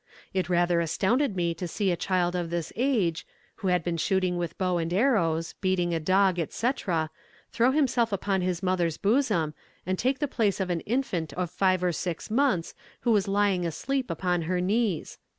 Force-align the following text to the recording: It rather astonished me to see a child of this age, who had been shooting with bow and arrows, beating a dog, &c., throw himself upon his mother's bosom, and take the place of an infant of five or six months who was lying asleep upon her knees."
It 0.33 0.49
rather 0.49 0.81
astonished 0.81 1.35
me 1.35 1.53
to 1.53 1.67
see 1.67 1.91
a 1.91 1.95
child 1.95 2.35
of 2.35 2.49
this 2.49 2.73
age, 2.75 3.23
who 3.57 3.67
had 3.67 3.83
been 3.83 3.97
shooting 3.97 4.35
with 4.35 4.57
bow 4.57 4.79
and 4.79 4.91
arrows, 4.91 5.53
beating 5.61 5.93
a 5.93 5.99
dog, 5.99 6.39
&c., 6.49 6.71
throw 7.51 7.71
himself 7.71 8.11
upon 8.11 8.41
his 8.41 8.63
mother's 8.63 8.97
bosom, 8.97 9.53
and 9.85 9.99
take 9.99 10.17
the 10.17 10.27
place 10.27 10.59
of 10.59 10.71
an 10.71 10.79
infant 10.87 11.33
of 11.33 11.51
five 11.51 11.83
or 11.83 11.91
six 11.91 12.31
months 12.31 12.73
who 13.01 13.11
was 13.11 13.27
lying 13.27 13.63
asleep 13.63 14.09
upon 14.09 14.41
her 14.49 14.59
knees." 14.59 15.19